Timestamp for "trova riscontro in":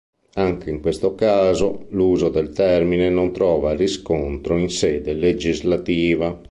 3.31-4.71